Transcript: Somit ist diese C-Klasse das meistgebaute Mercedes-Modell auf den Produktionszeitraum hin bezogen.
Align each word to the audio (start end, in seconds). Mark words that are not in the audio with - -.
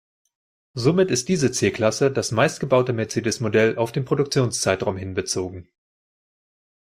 Somit 0.73 1.11
ist 1.11 1.29
diese 1.29 1.51
C-Klasse 1.51 2.09
das 2.09 2.31
meistgebaute 2.31 2.91
Mercedes-Modell 2.91 3.77
auf 3.77 3.91
den 3.91 4.03
Produktionszeitraum 4.03 4.97
hin 4.97 5.13
bezogen. 5.13 5.69